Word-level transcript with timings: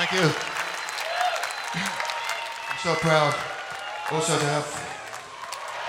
Thank 0.00 0.12
you. 0.12 0.30
I'm 1.74 2.78
so 2.78 2.94
proud 2.94 3.34
also 4.10 4.38
to 4.38 4.44
have 4.46 4.64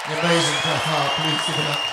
the 0.06 0.20
amazing 0.20 0.54
Hart. 0.84 1.12
Please 1.16 1.48
give 1.48 1.64
it 1.64 1.72
up. 1.72 1.91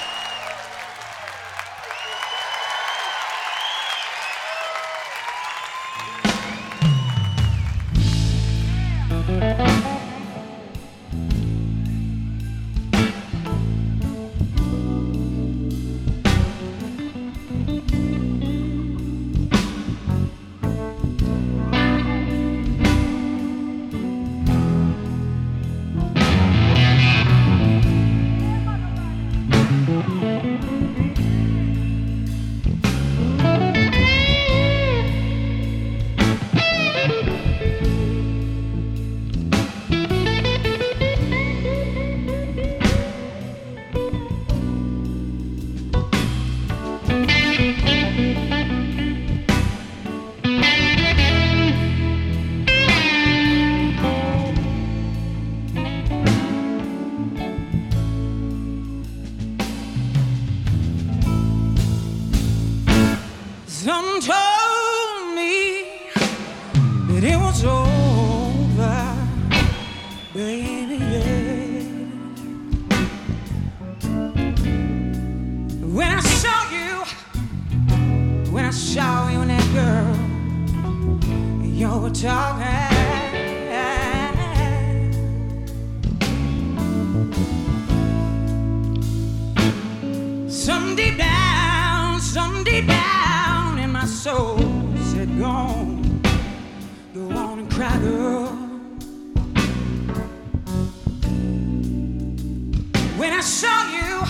When 103.29 103.37
I 103.37 103.43
saw 103.43 103.79
you, 103.93 104.25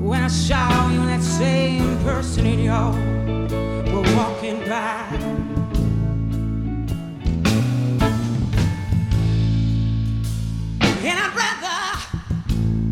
when 0.00 0.22
I 0.22 0.28
saw 0.28 0.88
you, 0.90 0.98
that 1.08 1.22
same 1.22 1.98
person 1.98 2.46
in 2.46 2.60
your 2.60 2.92
were 3.92 4.16
walking 4.16 4.60
by. 4.60 5.04
And 11.04 11.18
I'd 11.20 11.34
rather, 11.36 11.80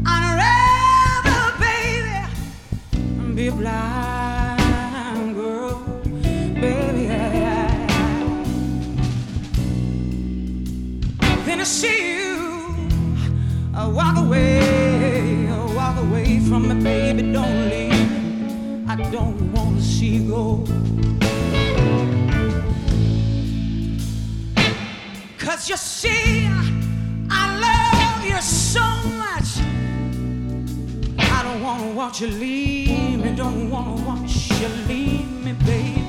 I'd 0.05 0.37
rather, 0.45 1.41
baby, 1.65 3.35
be 3.35 3.49
blind 3.49 5.35
girl, 5.35 5.81
baby. 6.61 7.07
Then 11.47 11.61
I 11.61 11.65
see 11.65 12.09
you 12.09 12.14
walk 13.95 14.17
away, 14.19 15.47
walk 15.77 15.97
away 15.99 16.41
from 16.41 16.69
me, 16.69 16.75
baby. 16.83 17.33
Don't 17.33 17.69
leave. 17.71 18.89
I 18.89 18.97
don't 19.11 19.53
want 19.53 19.77
to 19.77 19.83
see 19.83 20.17
you 20.17 20.29
go. 20.29 20.65
Cause 25.39 25.69
you 25.69 25.77
see, 25.77 26.49
I 27.31 27.45
love 27.67 28.25
you 28.27 28.41
so 28.41 28.85
much. 29.25 29.61
I 31.19 31.43
don't 31.45 31.63
wanna 31.63 31.93
watch 31.93 32.21
you 32.21 32.29
leave 32.29 33.21
me, 33.21 33.37
don't 33.37 33.71
wanna 33.71 34.03
watch 34.03 34.51
you 34.61 34.69
leave 34.89 35.31
me, 35.45 35.53
baby. 35.65 36.04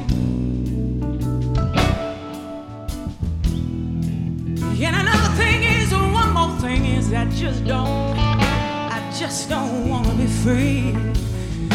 I 7.13 7.25
just 7.25 7.63
don't, 7.66 8.17
I 8.17 9.13
just 9.17 9.47
don't 9.47 9.89
wanna 9.89 10.13
be 10.16 10.25
free, 10.25 10.95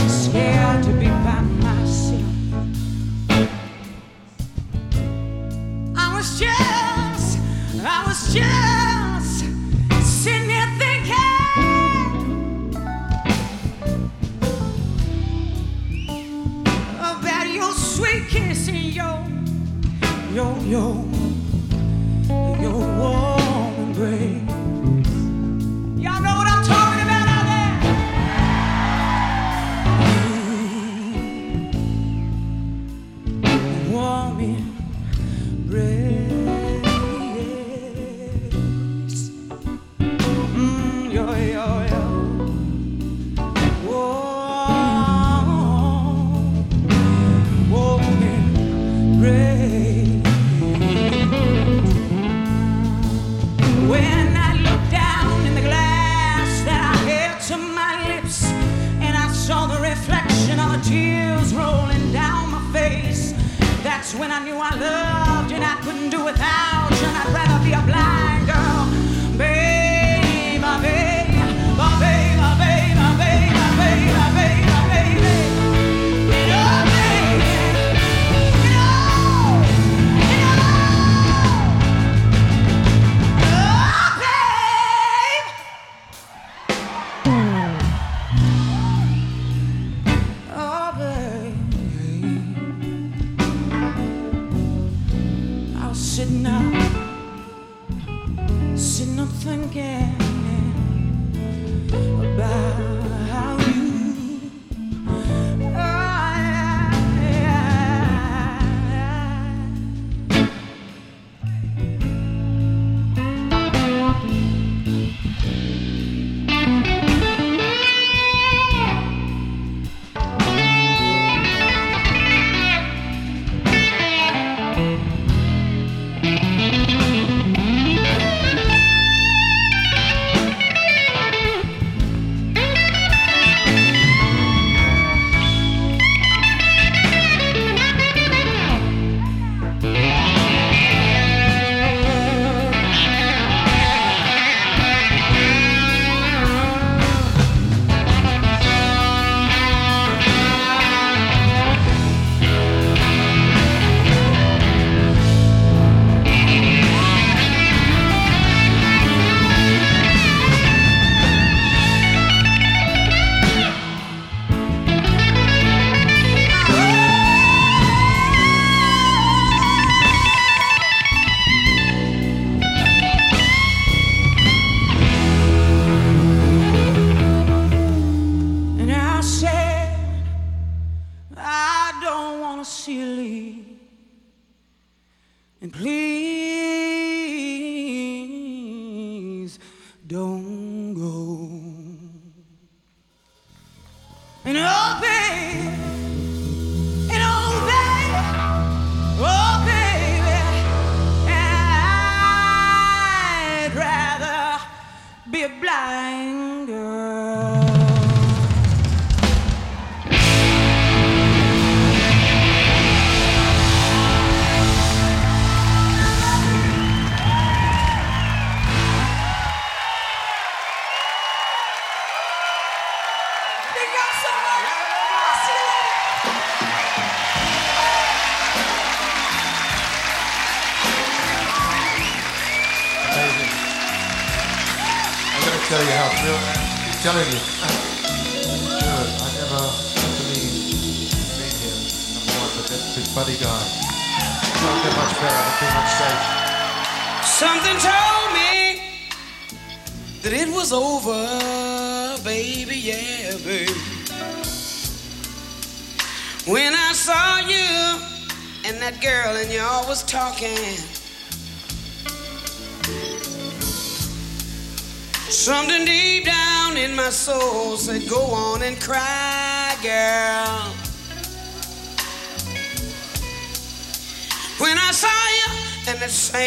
scared 0.09 0.83
to 0.85 0.93
be 0.93 1.07
by 1.07 1.41
myself. 1.63 2.25
I 5.97 6.15
was 6.17 6.39
just, 6.39 6.70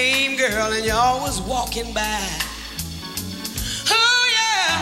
same 0.03 0.35
girl 0.35 0.73
and 0.73 0.85
you're 0.85 0.95
always 0.95 1.39
walking 1.41 1.93
by. 1.93 2.27
Oh, 3.89 4.23
yeah. 4.37 4.73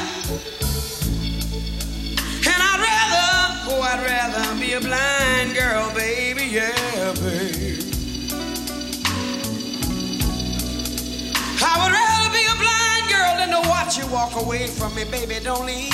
And 2.52 2.60
I'd 2.70 2.82
rather, 2.90 3.30
oh, 3.70 3.82
I'd 3.92 4.02
rather 4.04 4.60
be 4.60 4.74
a 4.74 4.82
blind 4.82 5.54
girl, 5.54 5.94
baby, 5.94 6.46
yeah, 6.58 7.14
baby. 7.22 7.78
I 11.70 11.74
would 11.82 11.94
rather 12.02 12.30
be 12.40 12.44
a 12.54 12.58
blind 12.64 13.06
girl 13.14 13.32
than 13.40 13.50
to 13.56 13.70
watch 13.70 14.00
you 14.00 14.08
walk 14.08 14.34
away 14.44 14.66
from 14.66 14.96
me, 14.96 15.04
baby. 15.04 15.38
Don't 15.44 15.68
leave. 15.68 15.94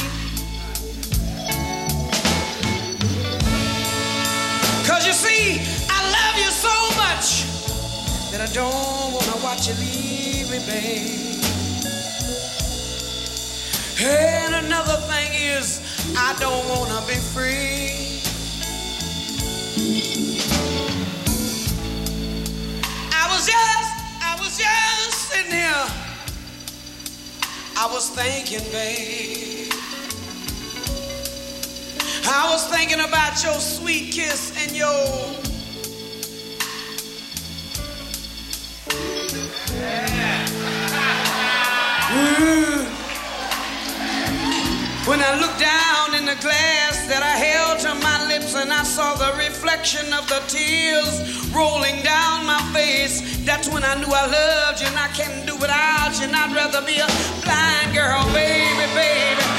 Cause 4.88 5.06
you 5.06 5.12
see, 5.12 5.60
I 5.90 6.00
love 6.16 6.36
you 6.44 6.50
so 6.68 6.76
much 6.96 7.57
that 8.38 8.50
I 8.50 8.54
don't 8.54 9.14
wanna 9.14 9.44
watch 9.44 9.68
you 9.68 9.74
leave 9.76 10.52
me, 10.52 10.60
babe. 10.68 11.44
And 14.00 14.66
another 14.66 14.98
thing 15.08 15.32
is, 15.34 15.82
I 16.16 16.36
don't 16.40 16.68
wanna 16.70 17.02
be 17.08 17.16
free. 17.16 18.22
I 23.12 23.28
was 23.32 23.48
just, 23.48 23.92
I 24.22 24.36
was 24.40 24.58
just 24.58 25.30
sitting 25.30 25.52
here. 25.52 25.88
I 27.76 27.90
was 27.92 28.10
thinking, 28.10 28.66
babe. 28.72 29.74
I 32.30 32.50
was 32.52 32.68
thinking 32.68 33.00
about 33.00 33.44
your 33.44 33.60
sweet 33.60 34.12
kiss 34.12 34.54
and 34.64 34.76
your. 34.76 35.47
When 45.08 45.22
I 45.22 45.40
looked 45.40 45.60
down 45.60 46.16
in 46.20 46.26
the 46.26 46.36
glass 46.42 47.08
that 47.08 47.24
I 47.24 47.36
held 47.40 47.80
to 47.88 47.96
my 48.04 48.28
lips 48.28 48.56
and 48.56 48.74
I 48.74 48.84
saw 48.84 49.16
the 49.16 49.38
reflection 49.38 50.12
of 50.12 50.28
the 50.28 50.44
tears 50.48 51.48
rolling 51.56 52.04
down 52.04 52.46
my 52.46 52.60
face, 52.76 53.24
that's 53.46 53.70
when 53.70 53.84
I 53.86 53.96
knew 53.96 54.12
I 54.12 54.28
loved 54.28 54.82
you 54.82 54.88
and 54.88 55.00
I 55.00 55.08
can't 55.16 55.48
do 55.48 55.56
without 55.56 56.12
you. 56.20 56.26
And 56.28 56.36
I'd 56.36 56.54
rather 56.54 56.86
be 56.86 57.00
a 57.00 57.08
blind 57.42 57.96
girl, 57.96 58.22
baby, 58.36 58.86
baby, 58.94 59.57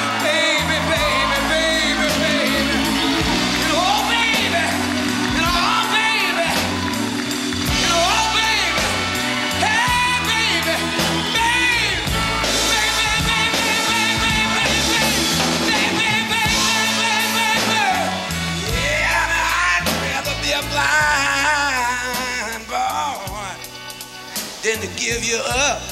than 24.63 24.81
to 24.81 24.89
give 24.99 25.25
you 25.25 25.39
up. 25.47 25.83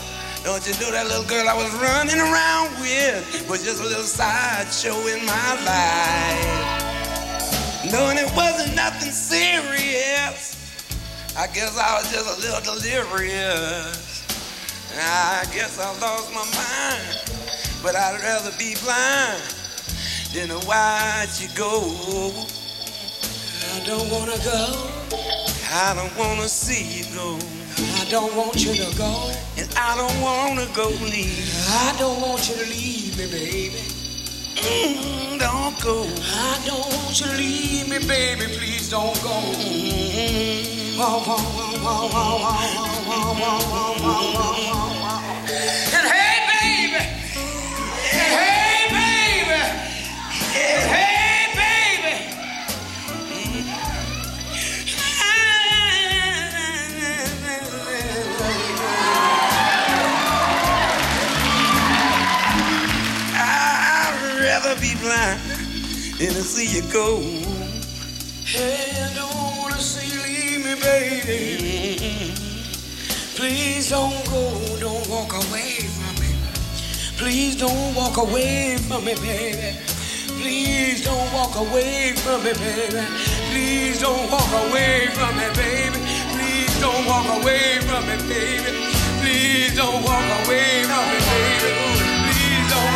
Don't 0.42 0.64
you 0.66 0.72
know 0.78 0.90
that 0.92 1.06
little 1.06 1.24
girl 1.24 1.48
I 1.48 1.54
was 1.54 1.72
running 1.74 2.20
around 2.20 2.70
with 2.80 3.46
was 3.48 3.64
just 3.64 3.80
a 3.80 3.86
little 3.86 4.02
sideshow 4.02 4.94
in 5.10 5.26
my 5.26 5.50
life? 5.66 6.86
Knowing 7.90 8.18
it 8.18 8.30
wasn't 8.34 8.74
nothing 8.74 9.10
serious, 9.10 10.54
I 11.36 11.46
guess 11.48 11.76
I 11.78 11.98
was 11.98 12.10
just 12.10 12.26
a 12.26 12.40
little 12.40 12.78
delirious. 12.78 14.06
I 14.98 15.44
guess 15.52 15.78
I 15.78 15.90
lost 16.00 16.32
my 16.32 16.46
mind, 16.54 17.20
but 17.82 17.94
I'd 17.94 18.20
rather 18.22 18.50
be 18.58 18.74
blind 18.82 19.42
than 20.32 20.48
to 20.48 20.66
watch 20.66 21.40
you 21.42 21.48
go. 21.54 21.82
I 23.74 23.84
don't 23.84 24.10
wanna 24.10 24.38
go. 24.42 24.90
I 25.72 25.94
don't 25.94 26.16
wanna 26.16 26.48
see 26.48 27.00
you 27.00 27.04
go 27.14 27.38
don't 28.08 28.36
want 28.36 28.64
you 28.64 28.72
to 28.72 28.96
go, 28.96 29.32
and 29.58 29.68
I 29.76 29.96
don't 29.96 30.20
want 30.20 30.60
to 30.60 30.66
go 30.76 30.88
leave. 30.88 31.50
I 31.68 31.94
don't 31.98 32.20
want 32.20 32.48
you 32.48 32.54
to 32.54 32.66
leave 32.70 33.18
me, 33.18 33.26
baby. 33.26 33.82
Mm, 34.56 35.40
don't 35.40 35.80
go. 35.82 36.06
I 36.22 36.62
don't 36.64 36.86
want 36.86 37.20
you 37.20 37.26
to 37.26 37.36
leave 37.36 37.88
me, 37.88 37.98
baby. 38.06 38.46
Please 38.56 38.90
don't 38.90 39.20
go. 39.22 39.34
And 45.94 46.06
hey, 46.06 46.38
baby. 46.52 47.02
And 48.12 48.32
hey, 48.38 48.86
baby. 48.88 49.60
And 50.54 50.90
hey. 50.90 51.25
Blind 65.06 65.40
than 66.18 66.32
to 66.34 66.42
see 66.42 66.66
you 66.76 66.82
go. 66.92 67.20
Hey, 68.42 68.90
I 69.06 69.14
don't 69.14 69.58
wanna 69.58 69.78
see 69.78 70.08
you 70.10 70.20
leave 70.26 70.60
me, 70.66 70.74
baby. 70.82 72.34
Please 73.38 73.90
don't 73.90 74.24
go, 74.26 74.42
don't 74.80 75.06
walk 75.08 75.32
away 75.42 75.86
from 75.96 76.14
me. 76.22 76.30
Please 77.20 77.54
don't 77.54 77.94
walk 77.94 78.16
away 78.16 78.78
from 78.88 79.04
me, 79.04 79.14
baby. 79.14 79.78
Please 80.40 81.04
don't 81.04 81.32
walk 81.32 81.54
away 81.56 82.12
from 82.22 82.42
me, 82.44 82.52
baby. 82.54 83.02
Please 83.50 84.00
don't 84.00 84.30
walk 84.30 84.50
away 84.64 85.06
from 85.16 85.32
me, 85.38 85.48
baby. 85.54 86.00
Please 86.34 86.74
don't 86.80 87.04
walk 87.06 87.28
away 87.38 87.78
from 87.88 88.02
me, 88.08 88.16
baby. 88.28 88.72
Please 89.22 89.72
don't 89.76 90.02
walk 90.02 90.26
away 90.42 90.82
from 90.90 91.04
me, 91.10 91.18
baby. 91.30 91.85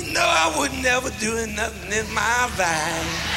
You 0.00 0.14
know 0.14 0.20
I 0.24 0.56
would 0.58 0.72
never 0.82 1.10
do 1.20 1.46
nothing 1.48 1.92
in 1.92 2.14
my 2.14 2.50
life. 2.56 3.29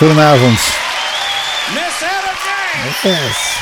Goedenavond. 0.00 0.52
Miss 0.52 2.02
Ella 2.02 2.32
James. 2.44 3.02
Yes. 3.02 3.60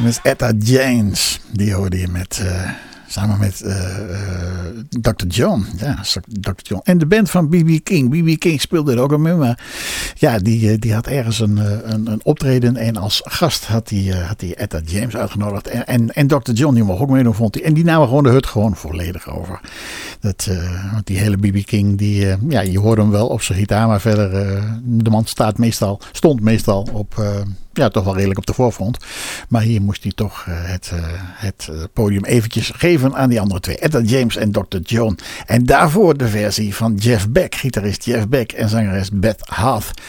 Miss 0.00 0.18
Etta 0.22 0.52
James. 0.58 1.40
Die 1.50 1.74
hoorde 1.74 1.98
je 1.98 2.08
met, 2.08 2.38
eh, 2.38 2.70
samen 3.14 3.38
met 3.38 3.60
eh, 3.60 3.96
eh, 3.96 4.76
Dr. 4.88 5.26
John. 5.28 5.66
Ja, 5.76 5.98
Dr. 6.40 6.50
John. 6.56 6.80
En 6.84 6.98
de 6.98 7.06
band 7.06 7.30
van 7.30 7.48
B.B. 7.48 7.84
King. 7.84 8.10
B.B. 8.10 8.38
King 8.38 8.60
speelde 8.60 8.92
er 8.92 9.00
ook 9.00 9.12
al 9.12 9.18
mee. 9.18 9.34
Maar 9.34 9.58
ja, 10.14 10.38
die, 10.38 10.70
eh, 10.70 10.76
die 10.78 10.94
had 10.94 11.06
ergens 11.06 11.40
een, 11.40 11.56
een, 11.92 12.06
een 12.06 12.20
optreden. 12.22 12.76
En 12.76 12.96
als 12.96 13.20
gast 13.24 13.66
had 13.66 13.90
hij 13.90 14.24
had 14.26 14.42
Etta 14.42 14.80
James 14.84 15.16
uitgenodigd. 15.16 15.66
En, 15.66 16.14
en, 16.14 16.26
Dr. 16.26 16.52
John, 16.52 16.74
die 16.74 16.84
mocht 16.84 17.00
ook 17.00 17.10
meedoen, 17.10 17.34
vond 17.34 17.54
hij. 17.54 17.64
En 17.64 17.74
die 17.74 17.84
namen 17.84 18.08
gewoon 18.08 18.22
de 18.22 18.30
hut 18.30 18.46
gewoon 18.46 18.76
volledig 18.76 19.28
over. 19.28 19.60
Dat, 20.20 20.50
want 20.92 21.06
die 21.06 21.18
hele 21.18 21.36
B.B. 21.36 21.66
King, 21.66 21.98
die, 21.98 22.26
ja, 22.48 22.60
je 22.60 22.78
hoort 22.78 22.98
hem 22.98 23.10
wel 23.10 23.26
op 23.26 23.42
zijn 23.42 23.58
gitaar. 23.58 23.86
Maar 23.86 24.00
verder, 24.00 24.30
de 24.82 25.10
man 25.10 25.24
staat 25.24 25.58
meestal, 25.58 26.00
stond 26.12 26.40
meestal 26.40 26.88
op... 26.92 27.22
ja, 27.78 27.88
toch 27.88 28.04
wel 28.04 28.14
redelijk 28.14 28.38
op 28.38 28.46
de 28.46 28.54
voorfront. 28.54 28.98
Maar 29.48 29.62
hier 29.62 29.82
moest 29.82 30.02
hij 30.02 30.12
toch 30.12 30.44
eh, 30.46 30.54
het, 30.56 30.90
eh, 30.94 31.02
het 31.16 31.68
eh, 31.70 31.76
podium 31.92 32.24
eventjes 32.24 32.72
geven 32.74 33.14
aan 33.14 33.28
die 33.28 33.40
andere 33.40 33.60
twee. 33.60 33.78
Etta 33.78 34.00
James 34.00 34.36
en 34.36 34.52
Dr. 34.52 34.78
John. 34.82 35.18
En 35.46 35.64
daarvoor 35.64 36.16
de 36.16 36.28
versie 36.28 36.74
van 36.74 36.94
Jeff 36.94 37.28
Beck, 37.28 37.54
gitarist 37.54 38.04
Jeff 38.04 38.28
Beck 38.28 38.52
en 38.52 38.68
zangeres 38.68 39.10
Beth 39.10 39.40
Hart. 39.40 40.00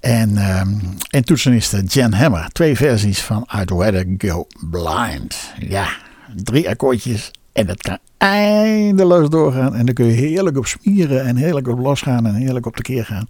En, 0.00 0.36
ehm, 0.36 0.68
en 1.10 1.84
Jan 1.86 2.12
Hammer. 2.12 2.48
Twee 2.52 2.76
versies 2.76 3.20
van 3.20 3.48
I'd 3.60 3.70
Rather 3.70 4.06
Go 4.18 4.46
Blind. 4.70 5.52
Ja, 5.58 5.88
drie 6.34 6.68
akkoordjes. 6.68 7.30
En 7.52 7.66
dat 7.66 7.82
kan 7.82 7.98
eindeloos 8.18 9.28
doorgaan. 9.28 9.74
En 9.74 9.86
dan 9.86 9.94
kun 9.94 10.06
je 10.06 10.12
heerlijk 10.12 10.56
op 10.56 10.66
smieren 10.66 11.24
en 11.24 11.36
heerlijk 11.36 11.68
op 11.68 11.78
losgaan 11.78 12.26
en 12.26 12.34
heerlijk 12.34 12.66
op 12.66 12.76
de 12.76 12.82
keer 12.82 13.04
gaan. 13.04 13.26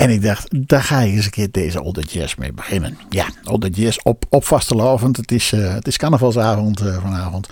En 0.00 0.10
ik 0.10 0.22
dacht, 0.22 0.48
daar 0.68 0.82
ga 0.82 1.00
je 1.00 1.12
eens 1.12 1.24
een 1.24 1.30
keer 1.30 1.50
deze 1.50 1.82
Older 1.82 2.04
Jazz 2.04 2.34
mee 2.34 2.52
beginnen. 2.52 2.98
Ja, 3.08 3.26
Older 3.44 3.70
Jazz 3.70 3.98
op, 4.02 4.24
op. 4.28 4.48
Het 4.50 5.32
is, 5.32 5.52
eh, 5.52 5.74
het 5.74 5.86
is 5.86 5.96
carnavalsavond 5.96 6.80
eh, 6.80 7.02
vanavond. 7.02 7.48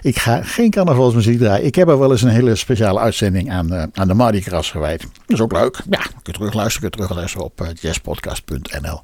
Ik 0.00 0.18
ga 0.18 0.42
geen 0.42 0.70
carnavalsmuziek 0.70 1.38
draaien. 1.38 1.66
Ik 1.66 1.74
heb 1.74 1.88
er 1.88 1.98
wel 1.98 2.10
eens 2.10 2.22
een 2.22 2.28
hele 2.28 2.56
speciale 2.56 2.98
uitzending 2.98 3.50
aan, 3.50 3.72
eh, 3.72 3.82
aan 3.92 4.08
de 4.08 4.14
Mardi 4.14 4.40
Gras 4.40 4.70
gewijd. 4.70 5.00
Dat 5.00 5.10
is 5.26 5.40
ook 5.40 5.52
leuk. 5.52 5.82
Ja, 5.90 6.00
kun 6.00 6.12
je 6.22 6.32
terugluisteren, 6.32 6.90
kun 6.90 7.00
terugluisteren 7.00 7.46
op 7.46 7.72
jazzpodcast.nl. 7.80 9.00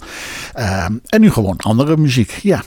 En 1.07 1.21
nu 1.21 1.31
gewoon 1.31 1.57
andere 1.57 1.97
muziek. 1.97 2.31
Ja, 2.43 2.62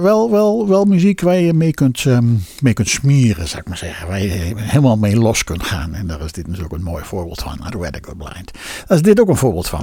wel, 0.00 0.30
wel, 0.30 0.68
wel 0.68 0.84
muziek 0.84 1.20
waar 1.20 1.40
je 1.40 1.52
mee 1.52 1.72
kunt, 1.72 2.06
ehm, 2.06 2.26
mee 2.60 2.72
kunt 2.72 2.88
smieren, 2.88 3.48
zou 3.48 3.60
ik 3.60 3.68
maar 3.68 3.76
zeggen. 3.76 4.08
Waar 4.08 4.22
je 4.22 4.52
helemaal 4.56 4.96
mee 4.96 5.16
los 5.16 5.44
kunt 5.44 5.62
gaan. 5.62 5.94
En 5.94 6.06
daar 6.06 6.20
is 6.20 6.32
dit 6.32 6.46
natuurlijk 6.46 6.74
een 6.74 6.82
mooi 6.82 7.04
voorbeeld 7.04 7.40
van. 7.40 7.60
I'd 7.66 7.74
Rather 7.74 8.00
Go 8.04 8.14
Blind. 8.14 8.50
Is 8.88 9.02
dit 9.02 9.20
ook 9.20 9.30
een 9.32 9.38
voorbeeld 9.38 9.68
van. 9.68 9.80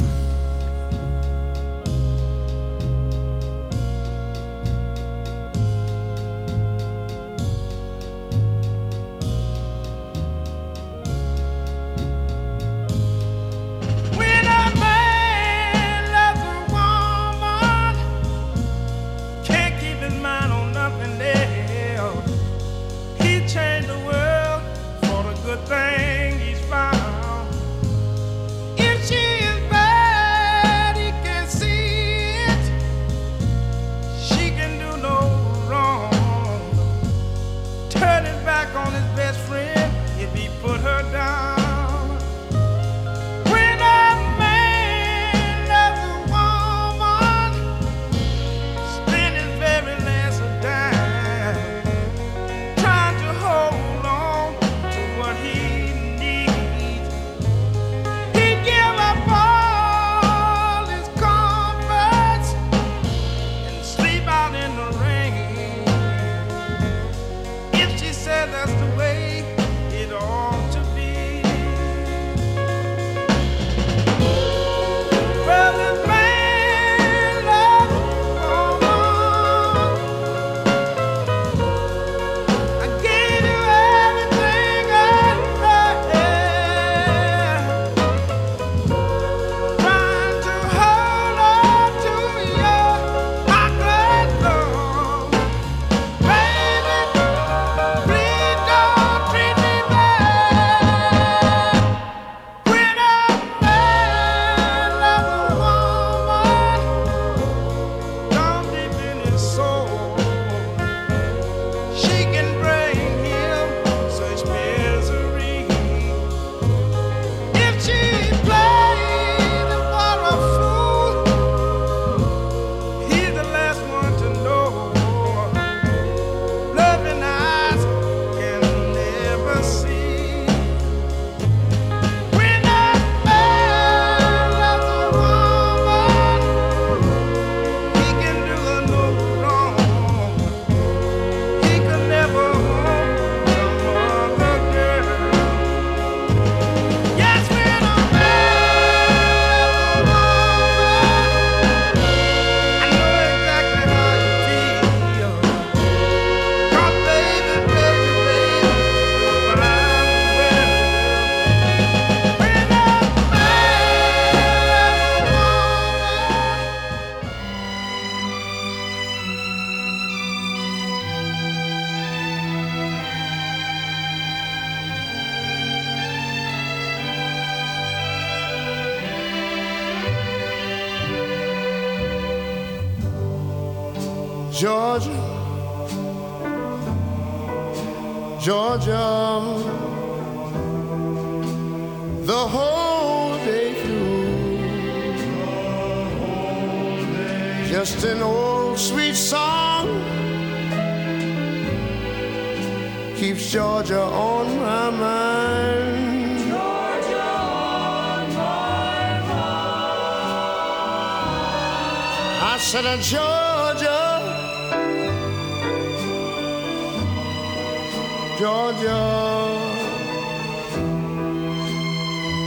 Georgia, 218.39 218.95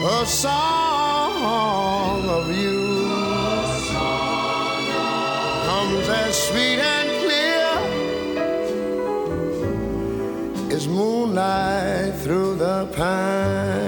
a 0.08 0.24
song 0.24 1.34
of 2.30 2.48
you 2.56 2.80
comes 5.66 6.08
as 6.08 6.34
sweet 6.48 6.80
and 6.80 7.10
clear 7.22 7.68
as 10.74 10.88
moonlight 10.88 12.14
through 12.22 12.54
the 12.54 12.86
pines. 12.96 13.81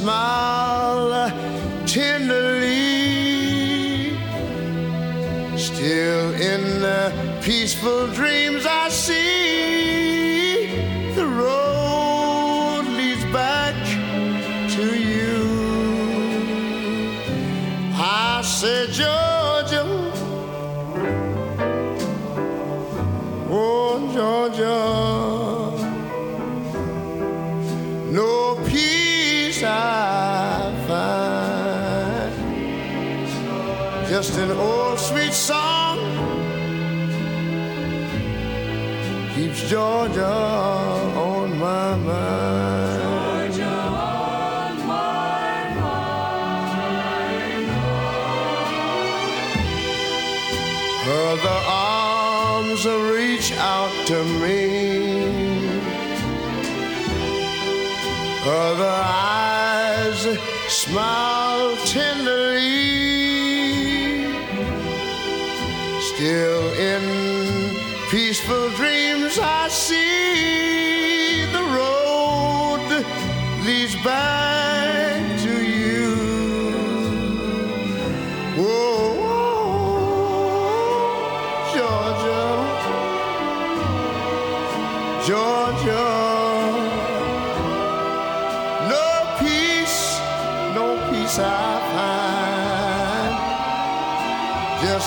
Smile 0.00 1.30
tenderly. 1.86 2.70
Still 5.58 6.32
in 6.40 6.80
the 6.80 7.12
peaceful 7.42 8.06
dreams 8.06 8.29
Georgia 40.12 40.26
on 40.26 41.58
my 41.58 41.96
mind. 41.96 43.02
Georgia 43.52 43.64
on 43.64 44.76
my 44.86 45.74
mind. 45.78 46.10
Other 51.06 51.60
arms 51.68 52.84
reach 52.86 53.52
out 53.52 53.92
to 54.08 54.24
me. 54.24 54.58
Other 58.44 58.84
eyes 58.84 59.19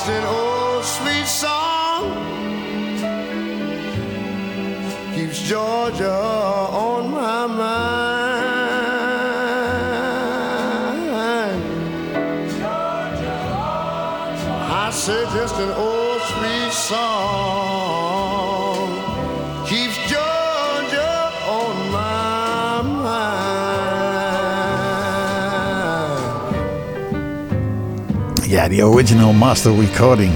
Just 0.05 0.42
die 28.73 28.86
original 28.86 29.33
master 29.33 29.71
recording 29.79 30.31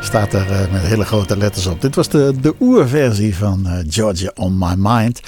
staat 0.00 0.34
er 0.34 0.50
eh, 0.50 0.72
met 0.72 0.82
hele 0.82 1.04
grote 1.04 1.36
letters 1.36 1.66
op. 1.66 1.80
Dit 1.80 1.94
was 1.94 2.08
de, 2.08 2.34
de 2.40 2.54
oerversie 2.60 3.36
van 3.36 3.66
eh, 3.66 3.72
Georgia 3.88 4.30
on 4.34 4.58
My 4.58 4.74
Mind. 4.76 5.20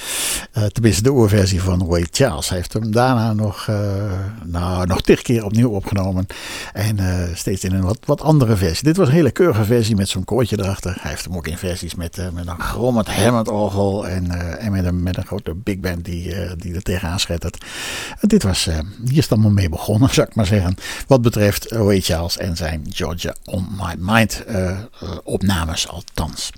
Uh, 0.63 0.69
tenminste, 0.69 1.03
de 1.03 1.11
oerversie 1.11 1.63
van 1.63 1.87
Ray 1.91 2.07
Charles. 2.11 2.49
Heeft 2.49 2.73
hem 2.73 2.93
daarna 2.93 3.33
nog, 3.33 3.71
nou, 4.45 4.87
nog 4.87 5.01
tig 5.01 5.23
keer 5.23 5.45
opnieuw 5.45 5.71
opgenomen. 5.71 6.27
En 6.73 6.99
steeds 7.35 7.65
in 7.65 7.73
een 7.73 7.83
wat, 7.83 7.99
wat 8.05 8.21
andere 8.21 8.57
versie. 8.57 8.85
Dit 8.85 8.97
was 8.97 9.09
een 9.09 9.15
hele 9.15 9.31
keurige 9.31 9.65
versie 9.65 9.97
met 9.97 10.09
zo'n 10.09 10.25
koortje 10.25 10.59
erachter. 10.59 10.97
Hij 11.01 11.11
heeft 11.11 11.25
hem 11.25 11.37
ook 11.37 11.47
in 11.47 11.59
versies 11.59 11.95
met, 11.95 12.17
met 12.33 12.47
een 12.47 12.61
grommend 12.61 13.09
Hammond 13.09 13.49
orgel. 13.49 14.09
En, 14.09 14.59
en 14.59 14.73
met, 14.73 14.85
een, 14.85 15.03
met 15.03 15.17
een 15.17 15.27
grote 15.27 15.55
big 15.55 15.79
band 15.79 16.05
die, 16.05 16.35
die 16.57 16.75
er 16.75 16.83
tegenaan 16.83 17.21
schettert. 17.21 17.65
dit 18.21 18.43
was, 18.43 18.65
hier 19.05 19.19
is 19.19 19.23
het 19.23 19.33
allemaal 19.33 19.51
mee 19.51 19.69
begonnen, 19.69 20.15
zou 20.15 20.27
ik 20.27 20.35
maar 20.35 20.47
zeggen. 20.47 20.75
Wat 21.07 21.23
betreft 21.23 21.71
Ray 21.71 22.01
Charles 22.01 22.37
en 22.37 22.57
zijn 22.57 22.87
Georgia 22.91 23.35
on 23.45 23.69
My 23.77 23.95
Mind 23.99 24.45
opnames 25.25 25.89
althans. 25.89 26.51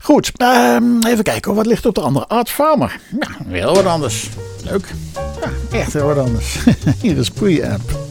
Goed, 0.00 0.32
uh, 0.36 0.76
even 1.06 1.24
kijken 1.24 1.54
wat 1.54 1.66
ligt 1.66 1.86
op 1.86 1.94
de 1.94 2.00
andere. 2.00 2.26
Art 2.26 2.50
Farmer. 2.50 3.00
Ja, 3.20 3.39
weer 3.46 3.66
wat 3.66 3.84
anders. 3.84 4.28
Leuk. 4.64 4.94
Echt 5.70 5.92
heel 5.92 6.06
wat 6.06 6.18
anders. 6.18 6.58
Hier 7.02 7.16
is 7.16 7.30
Pre-Amp. 7.30 8.09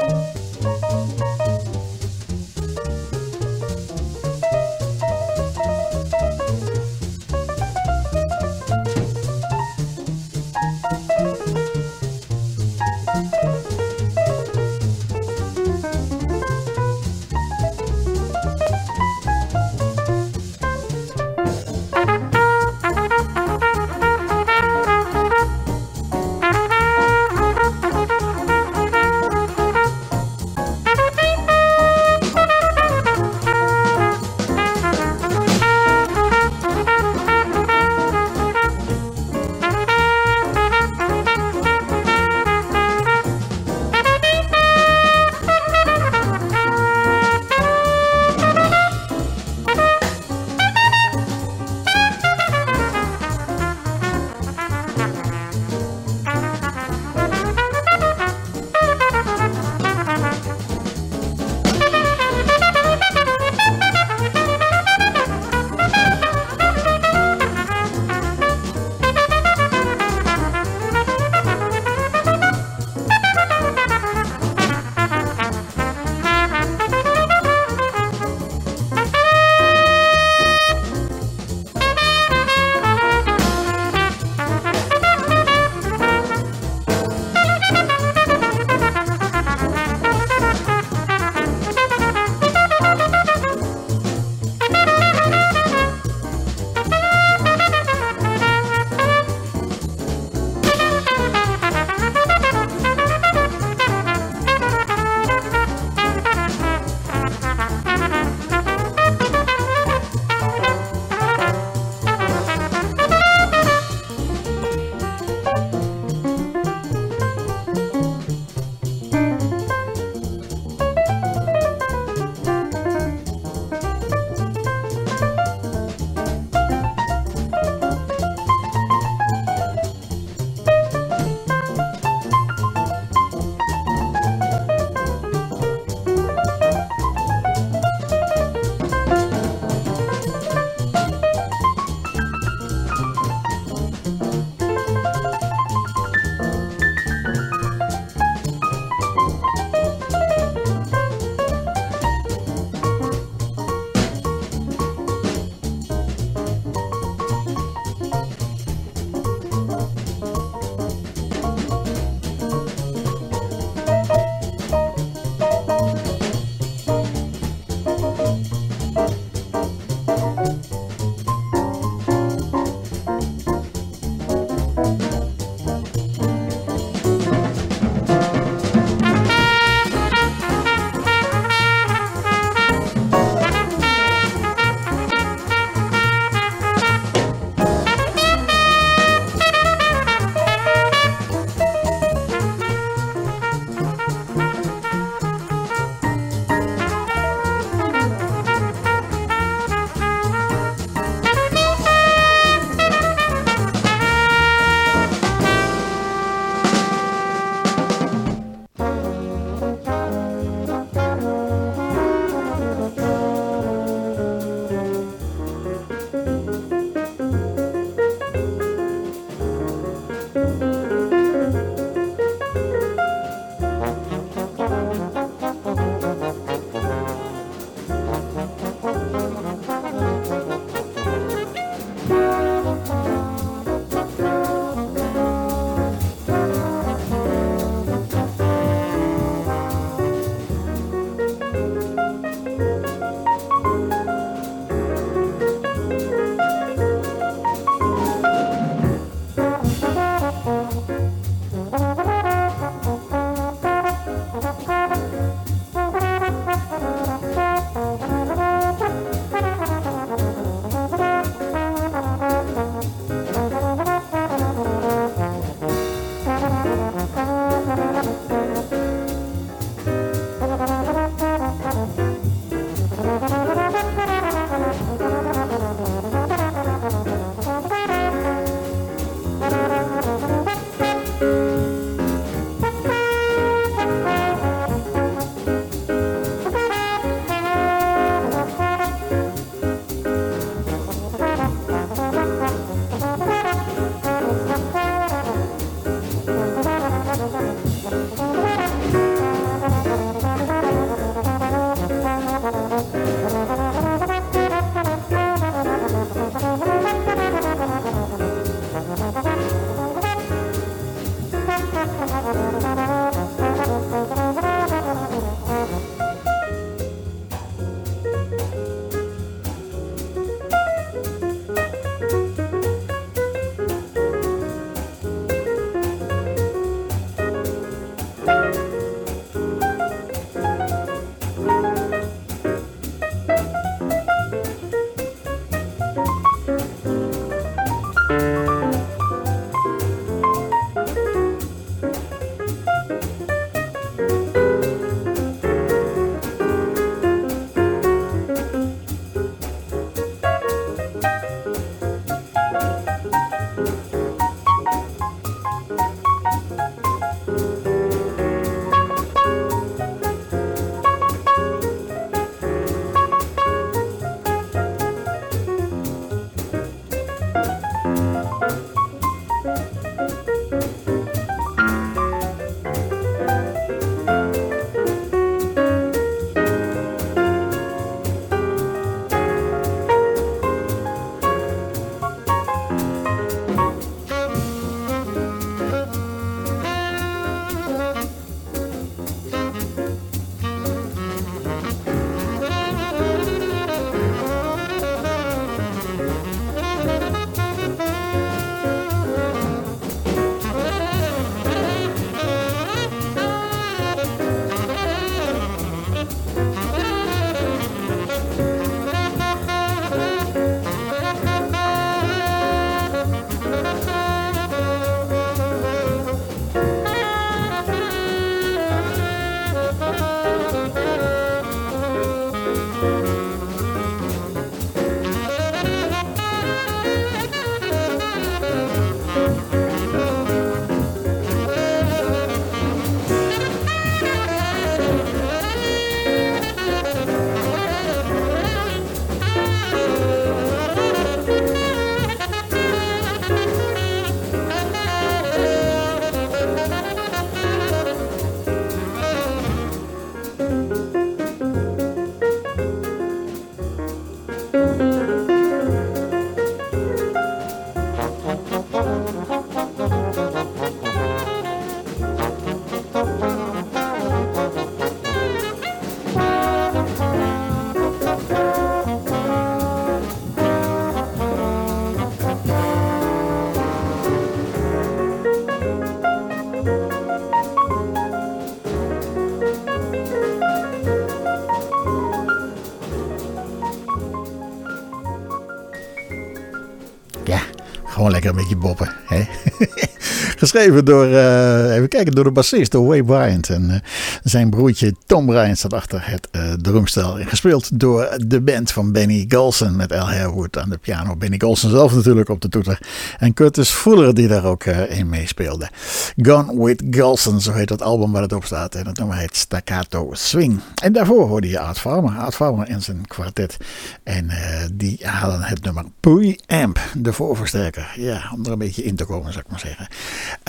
Gewoon 487.99 488.13
lekker 488.13 488.29
een 488.29 488.35
beetje 488.35 488.55
boppen. 488.55 488.95
Hè? 489.05 489.17
Geschreven 490.39 490.85
door, 490.85 491.07
uh, 491.07 491.75
even 491.75 491.87
kijken, 491.87 492.15
door 492.15 492.23
de 492.23 492.31
bassist, 492.31 492.71
door 492.71 492.87
Way 492.87 493.03
Bryant. 493.03 493.49
En 493.49 493.69
uh, 493.69 493.75
zijn 494.23 494.49
broertje 494.49 494.93
Tom 495.05 495.25
Bryant 495.25 495.57
staat 495.57 495.73
achter 495.73 496.01
het 496.03 496.27
uh, 496.31 496.53
drumstel. 496.53 497.17
Gespeeld 497.19 497.79
door 497.79 498.17
de 498.27 498.41
band 498.41 498.71
van 498.71 498.91
Benny 498.91 499.25
Golson 499.27 499.75
met 499.75 499.91
Al 499.91 500.09
Harewood 500.09 500.57
aan 500.57 500.69
de 500.69 500.77
piano. 500.77 501.15
Benny 501.15 501.39
Golson 501.39 501.69
zelf 501.69 501.95
natuurlijk 501.95 502.29
op 502.29 502.41
de 502.41 502.49
toeter. 502.49 502.79
En 503.17 503.33
Curtis 503.33 503.69
Fuller 503.69 504.13
die 504.13 504.27
daar 504.27 504.45
ook 504.45 504.65
in 504.65 505.09
meespeelde. 505.09 505.69
Gone 506.17 506.63
with 506.65 506.83
Golson, 506.91 507.41
zo 507.41 507.51
heet 507.51 507.67
dat 507.67 507.81
album 507.81 508.11
waar 508.11 508.21
het 508.21 508.33
op 508.33 508.45
staat. 508.45 508.75
En 508.75 508.83
dat 508.83 508.97
nummer 508.97 509.17
heet 509.17 509.35
Staccato 509.35 510.09
Swing. 510.11 510.59
En 510.83 510.93
daarvoor 510.93 511.27
hoorde 511.27 511.47
je 511.47 511.59
Art 511.59 511.79
Farmer. 511.79 512.17
Art 512.17 512.35
Farmer 512.35 512.67
en 512.67 512.81
zijn 512.81 513.07
kwartet. 513.07 513.57
En 514.03 514.29
die 514.73 514.99
halen 515.01 515.41
het 515.41 515.63
nummer 515.63 515.83
Preamp, 515.99 516.79
de 516.93 517.13
voorversterker. 517.13 517.93
Ja, 517.95 518.31
om 518.33 518.45
er 518.45 518.51
een 518.51 518.57
beetje 518.57 518.83
in 518.83 518.95
te 518.95 519.05
komen 519.05 519.31
zou 519.31 519.43
ik 519.45 519.51
maar 519.51 519.59
zeggen. 519.59 519.87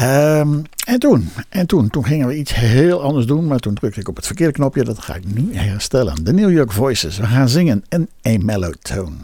Um, 0.03 0.63
en 0.87 0.99
toen, 0.99 1.29
en 1.49 1.67
toen, 1.67 1.89
toen 1.89 2.05
gingen 2.05 2.27
we 2.27 2.37
iets 2.37 2.55
heel 2.55 3.03
anders 3.03 3.27
doen, 3.27 3.47
maar 3.47 3.59
toen 3.59 3.75
drukte 3.75 4.01
ik 4.01 4.09
op 4.09 4.17
het 4.17 4.27
verkeerde 4.27 4.53
knopje. 4.53 4.85
Dat 4.85 4.99
ga 4.99 5.15
ik 5.15 5.25
nu 5.35 5.57
herstellen. 5.57 6.25
De 6.25 6.33
New 6.33 6.53
York 6.53 6.73
Voices. 6.73 7.19
We 7.19 7.27
gaan 7.27 7.49
zingen 7.49 7.85
in 7.89 8.09
A 8.29 8.45
Mellow 8.45 8.75
Tone. 8.83 9.17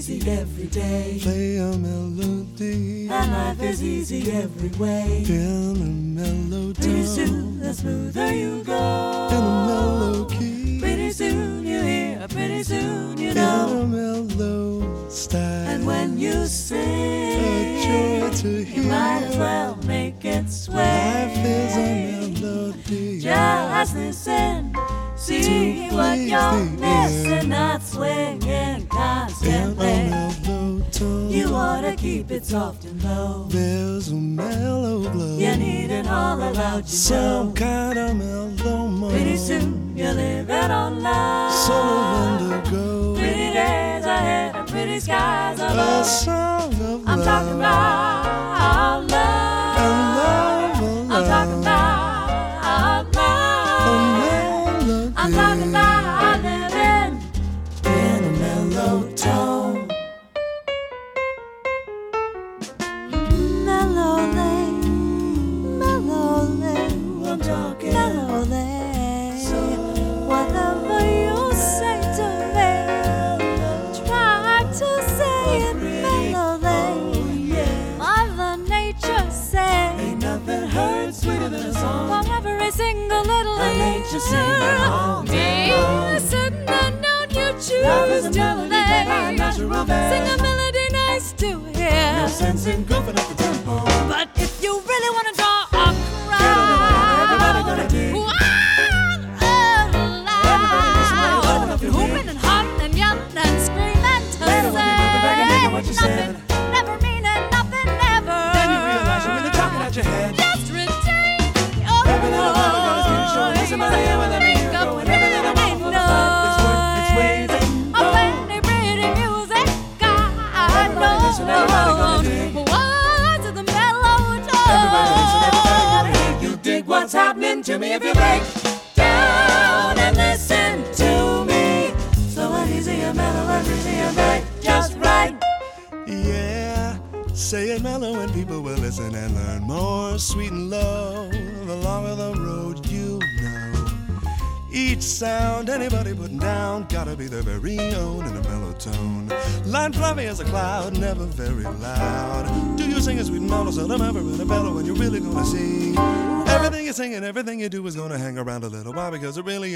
Easy 0.00 0.30
every 0.30 0.66
day. 0.66 1.18
Play 1.20 1.58
a 1.58 1.76
melody. 1.76 3.06
And 3.10 3.32
life 3.32 3.62
is 3.62 3.82
easy 3.82 4.32
every 4.32 4.70
way. 4.78 5.24
In 5.28 5.76
a 5.76 6.20
mellow 6.20 6.72
tone. 6.72 6.74
Pretty 6.74 7.04
soon, 7.04 7.60
the 7.60 7.74
smoother 7.74 8.32
you 8.32 8.64
go. 8.64 9.28
In 9.30 9.36
a 9.36 9.66
mellow 9.68 10.24
key. 10.24 10.78
Pretty 10.80 11.10
soon 11.10 11.66
you 11.66 11.82
hear, 11.82 12.26
pretty 12.28 12.62
soon 12.62 13.18
you 13.18 13.34
know. 13.34 13.68
In 13.68 13.76
a 13.76 13.84
mellow 13.84 15.08
style. 15.10 15.68
And 15.68 15.86
when 15.86 16.18
you 16.18 16.46
sing, 16.46 16.78
a 16.78 18.30
joy 18.30 18.36
to 18.38 18.64
hear. 18.64 18.82
You 18.82 18.88
might 18.88 19.22
as 19.24 19.36
well 19.36 19.76
make 19.84 20.24
it 20.24 20.48
sway. 20.48 20.76
Life 20.76 21.44
is 21.44 21.76
a 21.76 22.40
melody. 22.40 23.20
Just 23.20 23.96
listen. 23.96 24.72
See 25.20 25.88
what 25.90 26.18
you're 26.18 26.64
missing, 26.80 27.50
not 27.50 27.82
swinging 27.82 28.86
constantly. 28.88 30.08
You 31.28 31.54
ought 31.54 31.82
to 31.82 31.94
keep 31.94 32.30
it 32.30 32.46
soft 32.46 32.86
and 32.86 33.04
low. 33.04 33.44
There's 33.50 34.08
a 34.08 34.14
mellow 34.14 35.10
glow. 35.10 35.36
You 35.36 35.56
need 35.56 35.90
it 35.90 36.06
all 36.06 36.40
about 36.40 36.84
you. 36.84 36.88
Some 36.88 37.52
kind 37.52 37.98
of 37.98 38.16
mellow 38.16 38.88
moan. 38.88 39.10
Pretty 39.10 39.36
soon 39.36 39.94
you're 39.94 40.14
living 40.14 40.70
on 40.70 41.02
love. 41.02 41.52
So 41.52 42.48
indigo. 42.54 43.14
Pretty 43.16 43.52
days 43.52 44.06
ahead 44.06 44.56
and 44.56 44.68
pretty 44.68 45.00
skies 45.00 45.60
above. 45.60 46.00
A 46.00 46.04
song 46.04 46.74
of 46.74 47.06
I'm 47.06 47.18
love. 47.18 47.24
talking 47.26 47.58
about 47.58 49.10
love. 49.10 49.49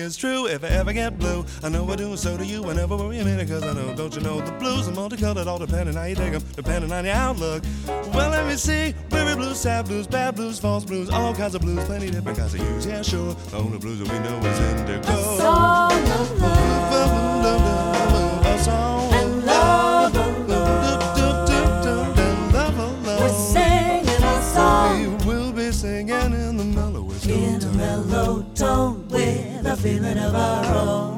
Is 0.04 0.16
true. 0.16 0.46
If 0.46 0.62
I 0.62 0.68
ever 0.68 0.92
get 0.92 1.18
blue, 1.18 1.44
I 1.62 1.68
know 1.68 1.90
I 1.90 1.96
do, 1.96 2.16
so 2.16 2.36
do 2.36 2.44
you. 2.44 2.68
I 2.68 2.74
never 2.74 2.96
worry 2.96 3.18
a 3.18 3.24
minute 3.24 3.48
because 3.48 3.64
I 3.64 3.72
know, 3.72 3.94
don't 3.94 4.14
you 4.14 4.20
know, 4.20 4.40
the 4.40 4.52
blues 4.52 4.86
are 4.86 4.92
multicolored, 4.92 5.48
all 5.48 5.58
depending 5.58 5.96
how 5.96 6.04
you 6.04 6.14
take 6.14 6.32
them, 6.32 6.44
depending 6.54 6.92
on 6.92 7.04
your 7.04 7.14
outlook. 7.14 7.64
Well, 7.86 8.30
let 8.30 8.46
me 8.46 8.56
see. 8.56 8.94
Weary 9.10 9.34
blues, 9.34 9.58
sad 9.58 9.86
blues, 9.86 10.06
bad 10.06 10.36
blues, 10.36 10.58
false 10.58 10.84
blues, 10.84 11.10
all 11.10 11.34
kinds 11.34 11.54
of 11.54 11.62
blues, 11.62 11.82
plenty 11.86 12.10
different 12.10 12.38
kinds 12.38 12.54
of 12.54 12.60
use. 12.60 12.86
Yeah, 12.86 13.02
sure. 13.02 13.34
The 13.34 13.56
only 13.56 13.78
blues 13.78 13.98
that 14.00 14.12
we 14.12 14.18
know 14.20 14.38
is 14.46 14.60
indigo. 14.60 15.38
Song 15.38 15.92
of 15.92 16.40
love 16.40 16.63
feeling 29.84 30.16
of 30.16 30.34
our 30.34 30.74
own. 30.76 31.13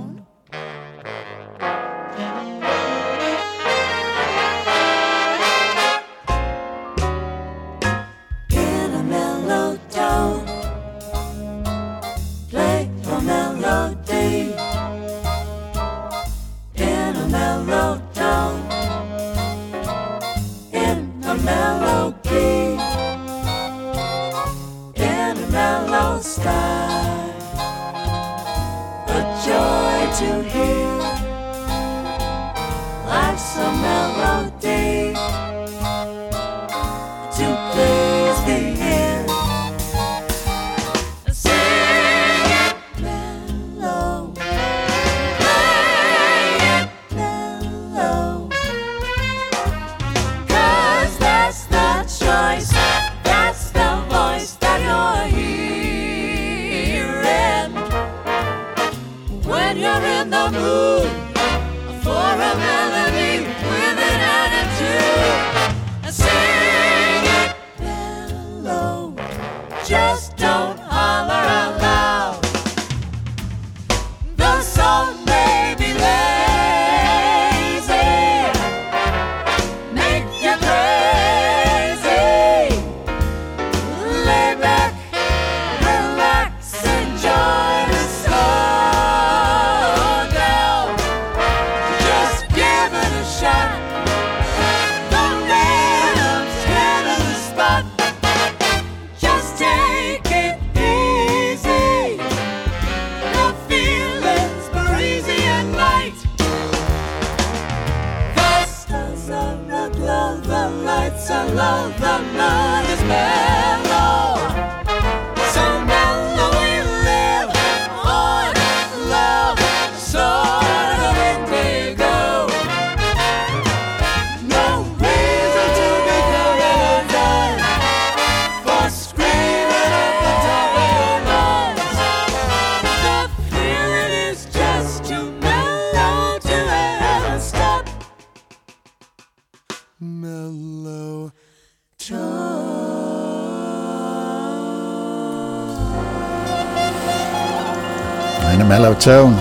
Tone. 149.07 149.37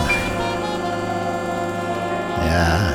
Ja. 2.49 2.93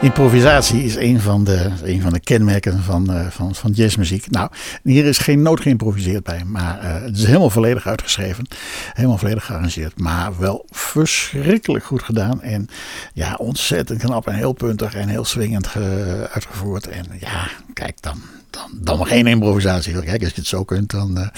Improvisatie 0.00 0.84
is 0.84 0.96
een 0.96 1.20
van 1.20 1.44
de, 1.44 1.70
een 1.84 2.00
van 2.00 2.12
de 2.12 2.20
kenmerken 2.20 2.82
van, 2.82 3.12
eh, 3.12 3.26
van, 3.30 3.54
van 3.54 3.70
jazzmuziek. 3.70 4.30
Nou, 4.30 4.50
hier 4.82 5.04
is 5.04 5.18
geen 5.18 5.42
noot 5.42 5.60
geïmproviseerd 5.60 6.22
bij, 6.24 6.42
maar 6.46 6.78
eh, 6.80 7.02
het 7.02 7.16
is 7.16 7.24
helemaal 7.24 7.50
volledig 7.50 7.86
uitgeschreven. 7.86 8.46
Helemaal 8.92 9.18
volledig 9.18 9.44
gearrangeerd, 9.44 10.00
maar 10.00 10.38
wel 10.38 10.66
verschrikkelijk 10.70 11.84
goed 11.84 12.02
gedaan. 12.02 12.42
En 12.42 12.68
ja, 13.12 13.34
ontzettend 13.34 14.02
knap 14.02 14.26
en 14.26 14.34
heel 14.34 14.52
puntig 14.52 14.94
en 14.94 15.08
heel 15.08 15.24
swingend 15.24 15.66
ge- 15.66 16.28
uitgevoerd. 16.32 16.88
En 16.88 17.04
ja, 17.20 17.48
kijk 17.72 18.02
dan. 18.02 18.22
Dan, 18.50 18.70
dan 18.96 19.06
geen 19.06 19.26
improvisatie. 19.26 19.92
Kijk, 20.00 20.22
als 20.22 20.30
je 20.30 20.40
het 20.40 20.46
zo 20.46 20.64
kunt, 20.64 20.90
dan. 20.90 21.18
eh, 21.18 21.28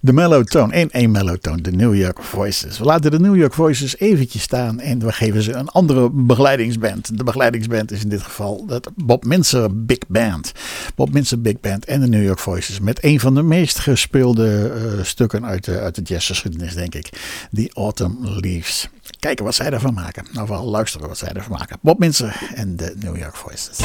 de 0.00 0.12
mellow 0.12 0.44
tone. 0.44 0.88
één 0.90 1.10
mellow 1.10 1.36
tone. 1.36 1.60
De 1.60 1.72
New 1.72 1.94
York 1.94 2.22
Voices. 2.22 2.78
We 2.78 2.84
laten 2.84 3.10
de 3.10 3.20
New 3.20 3.36
York 3.36 3.54
Voices 3.54 3.98
eventjes 3.98 4.42
staan. 4.42 4.80
En 4.80 4.98
we 4.98 5.12
geven 5.12 5.42
ze 5.42 5.52
een 5.52 5.68
andere 5.68 6.10
begeleidingsband. 6.10 7.18
De 7.18 7.24
begeleidingsband 7.24 7.90
is 7.92 8.02
in 8.02 8.08
dit 8.08 8.22
geval 8.22 8.64
het 8.68 8.88
Bob 8.94 9.24
Minzer 9.24 9.84
Big 9.84 9.98
Band. 10.08 10.52
Bob 10.94 11.12
Minzer 11.12 11.40
Big 11.40 11.60
Band 11.60 11.84
en 11.84 12.00
de 12.00 12.08
New 12.08 12.24
York 12.24 12.38
Voices. 12.38 12.80
Met 12.80 13.04
een 13.04 13.20
van 13.20 13.34
de 13.34 13.42
meest 13.42 13.78
gespeelde 13.78 14.72
eh, 14.74 15.04
stukken 15.04 15.46
uit 15.46 15.64
de, 15.64 15.80
uit 15.80 15.94
de 15.94 16.02
jazzgeschiedenis, 16.02 16.74
denk 16.74 16.94
ik. 16.94 17.08
The 17.52 17.70
Autumn 17.74 18.40
Leaves. 18.40 18.88
Kijken 19.18 19.44
wat 19.44 19.54
zij 19.54 19.70
ervan 19.70 19.94
maken. 19.94 20.26
Nou, 20.32 20.46
vooral 20.46 20.66
luisteren 20.66 21.08
wat 21.08 21.18
zij 21.18 21.32
ervan 21.32 21.56
maken. 21.58 21.78
Bob 21.80 21.98
Minzer 21.98 22.36
en 22.54 22.76
de 22.76 22.94
New 22.98 23.16
York 23.16 23.36
Voices. 23.36 23.76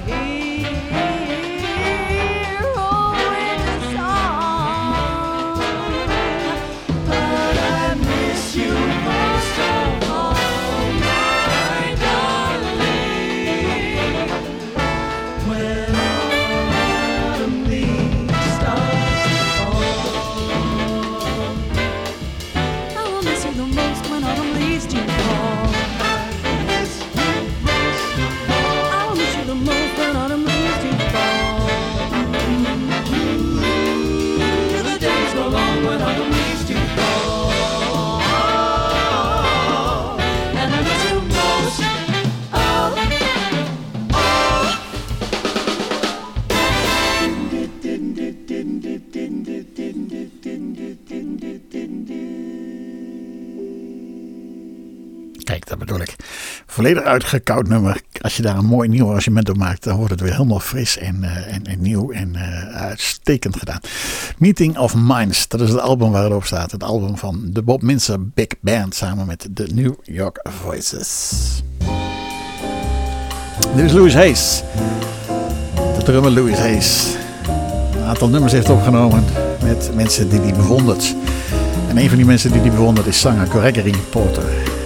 here. 0.00 0.37
Volledig 56.78 57.02
uitgekoud 57.02 57.68
nummer. 57.68 58.00
Als 58.20 58.36
je 58.36 58.42
daar 58.42 58.56
een 58.56 58.64
mooi 58.64 58.88
nieuw 58.88 59.06
arrangement 59.06 59.50
op 59.50 59.56
maakt, 59.56 59.84
dan 59.84 59.96
wordt 59.96 60.10
het 60.10 60.20
weer 60.20 60.32
helemaal 60.32 60.60
fris 60.60 60.98
en, 60.98 61.24
eh, 61.24 61.54
en, 61.54 61.64
en 61.64 61.80
nieuw 61.80 62.10
en 62.10 62.36
eh, 62.36 62.76
uitstekend 62.76 63.56
gedaan. 63.56 63.80
Meeting 64.36 64.78
of 64.78 64.94
Minds, 64.94 65.48
dat 65.48 65.60
is 65.60 65.68
het 65.68 65.80
album 65.80 66.10
waar 66.10 66.24
het 66.24 66.32
op 66.32 66.44
staat. 66.44 66.70
Het 66.70 66.82
album 66.82 67.16
van 67.16 67.40
de 67.44 67.62
Bob 67.62 67.82
Minster 67.82 68.28
Big 68.28 68.46
Band 68.60 68.94
samen 68.94 69.26
met 69.26 69.48
de 69.50 69.66
New 69.74 69.94
York 70.02 70.40
Voices. 70.62 71.32
Dit 73.74 73.84
is 73.84 73.92
Louis 73.92 74.14
Hayes. 74.14 74.62
De 75.96 76.02
drummer 76.04 76.30
Louis 76.30 76.58
Hayes. 76.58 77.14
Een 77.96 78.04
aantal 78.04 78.28
nummers 78.28 78.52
heeft 78.52 78.70
opgenomen 78.70 79.24
met 79.62 79.90
mensen 79.94 80.28
die 80.28 80.40
hij 80.40 80.52
bewondert. 80.52 81.14
En 81.88 81.96
een 81.96 82.08
van 82.08 82.16
die 82.16 82.26
mensen 82.26 82.52
die 82.52 82.60
hij 82.60 82.70
bewondert 82.70 83.06
is 83.06 83.20
zanger 83.20 83.46
Gregory 83.46 83.94
Porter. 84.10 84.77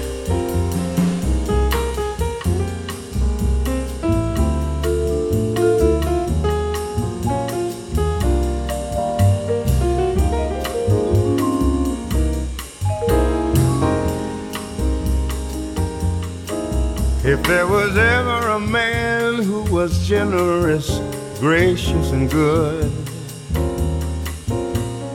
If 17.32 17.42
there 17.44 17.66
was 17.66 17.96
ever 17.96 18.48
a 18.48 18.60
man 18.60 19.42
who 19.42 19.62
was 19.72 20.06
generous, 20.06 21.00
gracious, 21.40 22.10
and 22.10 22.30
good, 22.30 22.92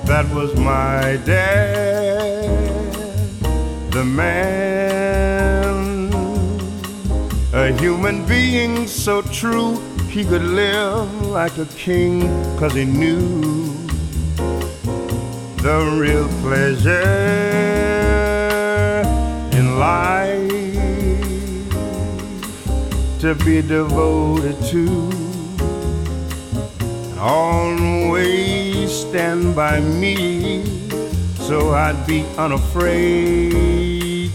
that 0.07 0.25
was 0.33 0.55
my 0.55 1.19
dad, 1.27 2.49
the 3.91 4.03
man, 4.03 6.11
a 7.53 7.71
human 7.79 8.25
being 8.25 8.87
so 8.87 9.21
true 9.21 9.77
he 10.09 10.25
could 10.25 10.41
live 10.41 11.27
like 11.27 11.55
a 11.59 11.67
king, 11.77 12.21
cause 12.57 12.73
he 12.73 12.85
knew 12.85 13.75
the 15.61 15.97
real 16.01 16.27
pleasure 16.41 16.97
in 19.55 19.77
life 19.77 20.46
to 23.19 23.33
be 23.33 23.61
devoted 23.61 24.55
to. 24.65 24.87
And 27.09 27.19
Always 27.19 28.91
stand 28.91 29.55
by 29.55 29.79
me 29.79 30.63
so 31.47 31.71
I'd 31.71 32.05
be 32.05 32.25
unafraid 32.37 34.31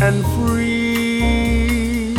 and 0.00 0.24
free. 0.36 2.14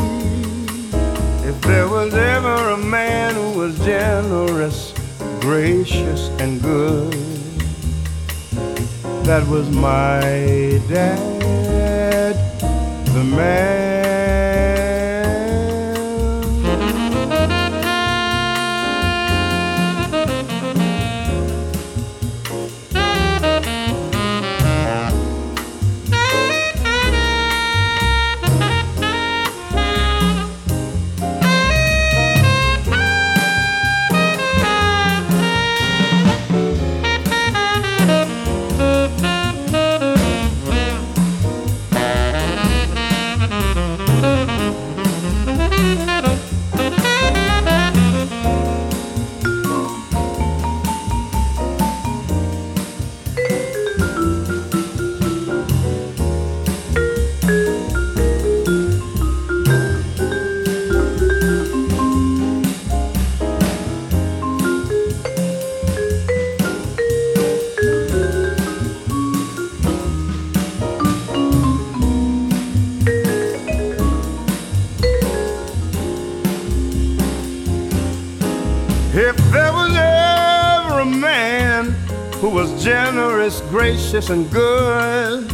If 1.47 1.61
there 1.61 1.87
was 1.87 2.13
ever 2.13 2.71
a 2.71 2.77
man 2.77 3.35
who 3.35 3.59
was 3.59 3.77
generous, 3.85 4.93
gracious, 5.39 6.29
and 6.41 6.61
good, 6.61 7.13
that 9.23 9.47
was 9.47 9.69
my 9.69 10.81
dad, 10.89 12.35
the 13.13 13.23
man. 13.23 13.84
Who 82.41 82.49
was 82.49 82.83
generous, 82.83 83.61
gracious, 83.69 84.29
and 84.29 84.51
good, 84.51 85.49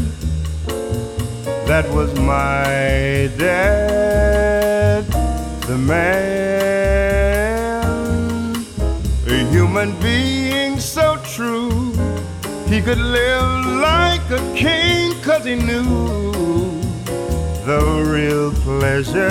that 1.67 1.87
was 1.93 2.13
my 2.19 3.29
dad, 3.37 5.05
the 5.67 5.77
man, 5.77 6.25
a 9.27 9.51
human 9.51 9.97
being 9.99 10.79
so 10.79 11.17
true. 11.23 11.93
He 12.67 12.81
could 12.81 12.97
live 12.97 13.65
like 13.65 14.29
a 14.31 14.39
king 14.55 15.13
cause 15.21 15.45
he 15.45 15.55
knew 15.55 16.81
the 17.65 17.81
real 18.05 18.51
pleasure 18.63 19.21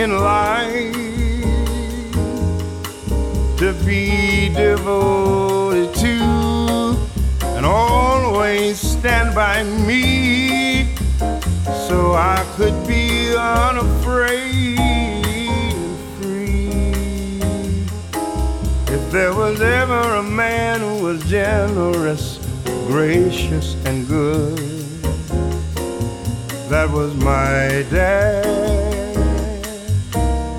in 0.00 0.16
life 0.18 1.19
to 3.60 3.74
be 3.84 4.48
devoted 4.48 5.94
to 5.94 6.96
and 7.42 7.66
always 7.66 8.80
stand 8.80 9.34
by 9.34 9.62
me 9.62 10.94
so 11.86 12.14
I 12.14 12.42
could 12.56 12.88
be 12.88 13.34
unafraid 13.36 14.78
and 14.78 15.98
free. 16.16 16.70
If 18.94 19.10
there 19.12 19.34
was 19.34 19.60
ever 19.60 20.14
a 20.14 20.22
man 20.22 20.80
who 20.80 21.04
was 21.04 21.22
generous, 21.28 22.38
gracious, 22.86 23.76
and 23.84 24.08
good, 24.08 24.56
that 26.70 26.88
was 26.90 27.14
my 27.16 27.84
dad, 27.90 28.42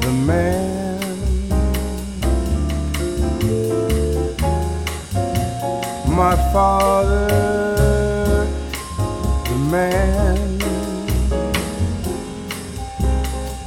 the 0.03 0.11
man. 0.11 0.70
My 6.21 6.35
father, 6.53 7.27
the 9.49 9.57
man, 9.71 10.59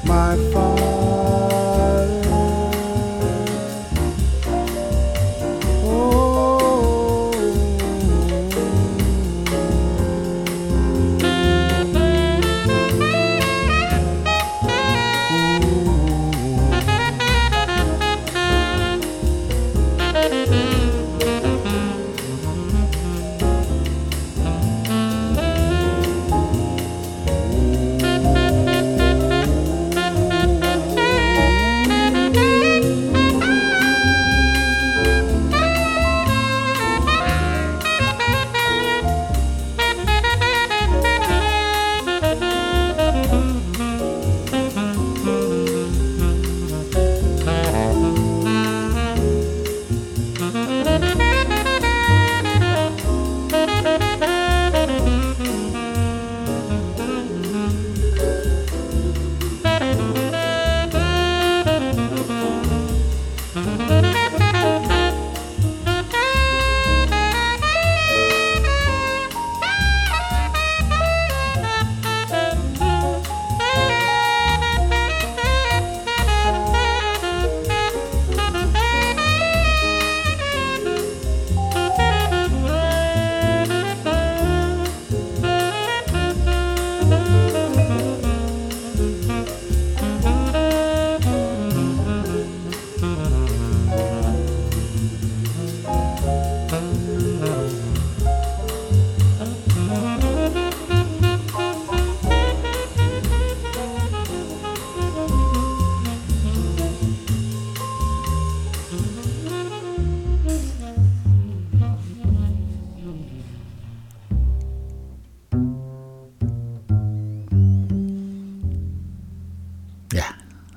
my 0.05 0.36
father. 0.52 1.34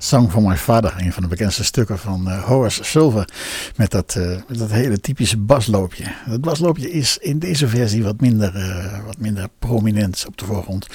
Song 0.08 0.30
for 0.30 0.42
My 0.42 0.56
Father. 0.56 0.94
Een 0.96 1.12
van 1.12 1.22
de 1.22 1.28
bekendste 1.28 1.64
stukken 1.64 1.98
van 1.98 2.28
uh, 2.28 2.44
Horace 2.44 2.84
Silver. 2.84 3.28
Met 3.76 3.90
dat, 3.90 4.18
met 4.48 4.58
dat 4.58 4.70
hele 4.70 5.00
typische 5.00 5.36
basloopje. 5.36 6.04
Dat 6.26 6.40
basloopje 6.40 6.90
is 6.90 7.18
in 7.18 7.38
deze 7.38 7.68
versie 7.68 8.02
wat 8.02 8.20
minder, 8.20 8.56
uh, 8.56 9.04
wat 9.06 9.18
minder 9.18 9.48
prominent 9.58 10.24
op 10.28 10.36
de 10.36 10.44
voorgrond. 10.44 10.86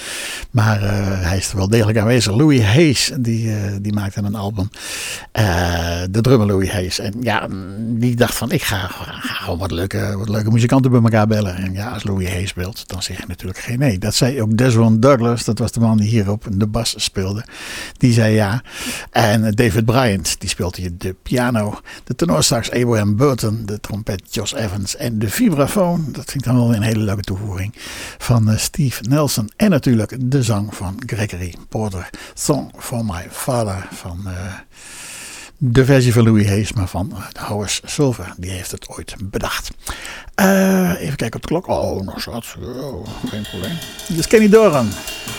Maar 0.52 0.82
hij 1.22 1.38
is 1.38 1.50
er 1.50 1.58
wel 1.58 1.68
degelijk 1.68 1.98
aanwezig. 1.98 2.36
Louis 2.36 2.62
Hayes, 2.62 3.12
die, 3.20 3.54
die 3.82 3.94
maakte 3.94 4.22
een 4.22 4.36
album. 4.36 4.70
de 6.12 6.22
drummer 6.22 6.48
Louis 6.48 6.72
Hayes. 6.72 7.00
En 7.00 7.14
ja, 7.22 7.48
die 7.80 8.16
dacht 8.16 8.36
van 8.36 8.52
ik 8.52 8.62
ga, 8.62 8.90
gewoon 9.44 9.60
wat 9.60 9.72
leuke, 9.72 10.18
wat 10.18 10.30
leuke 10.30 10.52
muzikanten 10.52 10.92
bij 10.92 11.02
elkaar 11.02 11.28
bellen. 11.28 11.56
En 11.56 11.74
ja, 11.74 11.90
als 11.90 12.04
Louis 12.04 12.30
Hayes 12.30 12.50
speelt, 12.50 12.88
dan 12.88 13.04
zeg 13.04 13.18
je 13.18 13.24
natuurlijk 13.28 13.60
geen 13.60 13.80
nee. 13.80 13.98
Dat 13.98 14.16
zei 14.16 14.42
ook 14.42 14.58
Desmond 14.58 15.02
Douglas, 15.02 15.44
dat 15.44 15.60
was 15.60 15.72
de 15.72 15.80
man 15.80 15.98
die 15.98 16.10
hierop 16.10 16.46
de 16.52 16.68
bas 16.68 16.94
speelde. 16.98 17.46
Die 17.98 18.14
zei 18.14 18.34
ja. 18.34 18.64
En 19.12 19.52
David 19.52 19.86
Bryant, 19.86 20.40
die 20.40 20.50
speelt 20.50 20.76
hier 20.76 20.92
de 20.98 21.16
piano. 21.24 21.80
De 22.04 22.16
tenorsax 22.16 22.72
Abraham 22.72 23.16
Burton, 23.16 23.66
de 23.66 23.80
trompet 23.80 24.22
Josh 24.30 24.54
Evans 24.54 24.96
en 24.96 25.20
de 25.20 25.30
vibrafoon. 25.30 26.06
Dat 26.12 26.32
vind 26.32 26.46
ik 26.46 26.52
dan 26.52 26.56
wel 26.56 26.76
een 26.76 26.82
hele 26.82 27.04
leuke 27.04 27.22
toevoeging 27.22 27.74
van 28.18 28.50
uh, 28.50 28.58
Steve 28.58 29.04
Nelson. 29.10 29.52
En 29.56 29.70
natuurlijk 29.70 30.16
de 30.20 30.44
zang 30.44 30.76
van 30.76 31.02
Gregory 31.06 31.56
Porter. 31.70 32.10
Song 32.34 32.72
for 32.78 33.06
My 33.06 33.28
Father 33.30 33.88
van... 33.92 34.20
Uh, 34.26 34.32
de 35.58 35.86
versie 35.86 36.14
van 36.14 36.24
Louis 36.24 36.48
Hayes, 36.48 36.74
maar 36.74 36.88
van 36.88 37.14
Howard 37.40 37.82
Silver. 37.86 38.34
Die 38.38 38.52
heeft 38.52 38.72
het 38.72 38.90
ooit 38.90 39.16
bedacht. 39.24 39.72
Uh, 40.36 41.02
even 41.02 41.16
kijken 41.16 41.36
op 41.36 41.42
de 41.42 41.48
klok. 41.48 41.68
Oh, 41.68 42.02
nog 42.02 42.22
zat. 42.22 42.56
Oh, 42.62 43.08
geen 43.30 43.42
probleem. 43.42 43.78
Dit 44.08 44.18
is 44.18 44.28
Kenny 44.28 44.50
Doran. 44.50 44.90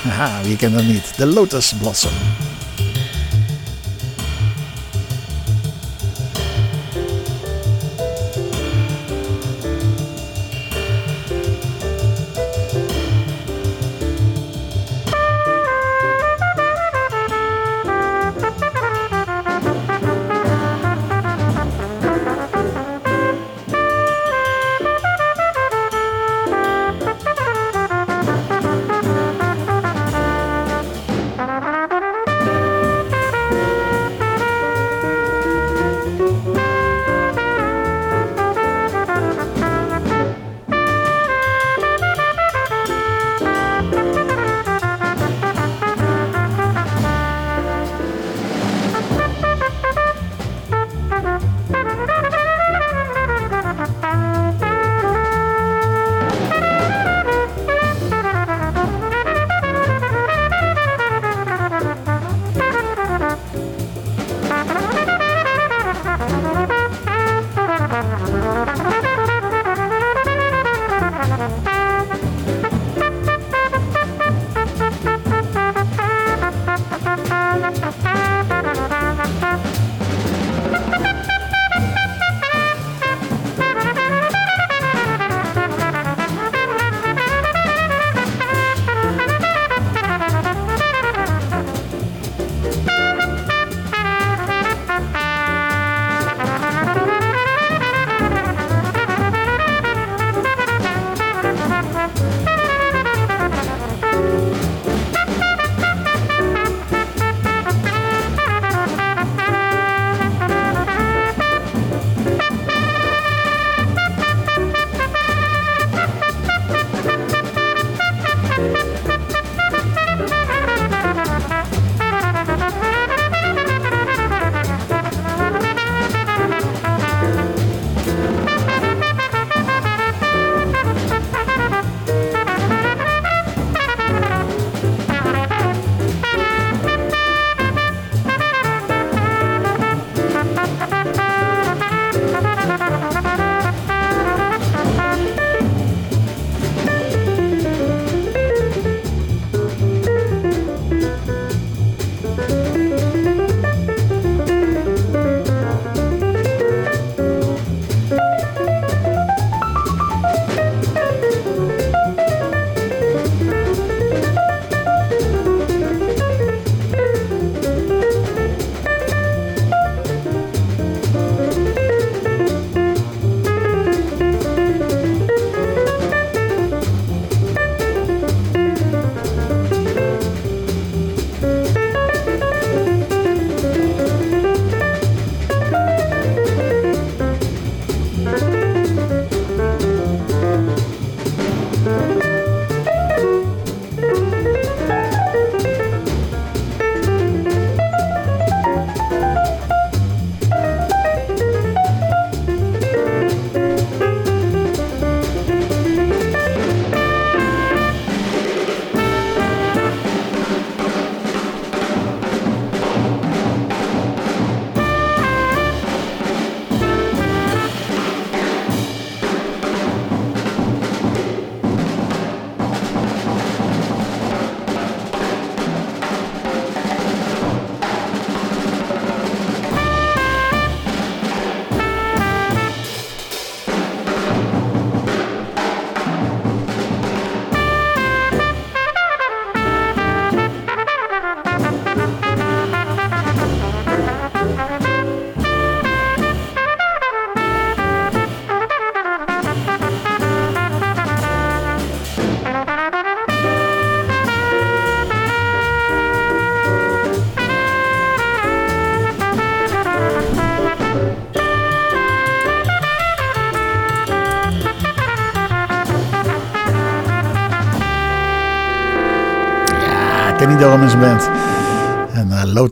Aha, 0.07 0.43
wie 0.43 0.57
kent 0.57 0.75
dat 0.75 0.85
niet? 0.85 1.17
De 1.17 1.27
Lotus 1.27 1.75
Blossom. 1.81 2.13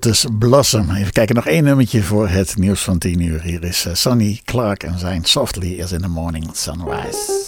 Lotus 0.05 0.27
Blossom. 0.39 0.91
Even 0.91 1.13
kijken, 1.13 1.35
nog 1.35 1.47
één 1.47 1.65
nummertje 1.65 2.03
voor 2.03 2.29
het 2.29 2.57
nieuws 2.57 2.81
van 2.81 2.99
10 2.99 3.21
uur. 3.21 3.43
Hier 3.43 3.65
is 3.65 3.87
uh, 3.87 3.95
Sonny 3.95 4.41
Clark 4.45 4.83
en 4.83 4.99
zijn 4.99 5.25
Softly 5.25 5.83
as 5.83 5.93
in 5.93 6.01
the 6.01 6.09
Morning 6.09 6.51
Sunrise. 6.53 7.42